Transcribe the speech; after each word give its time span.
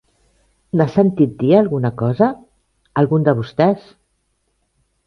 N'ha 0.79 0.87
sentit 0.93 1.35
dir 1.43 1.53
alguna 1.59 1.93
cosa? 2.01 2.31
Algun 3.05 3.31
de 3.31 3.39
vostès? 3.43 3.87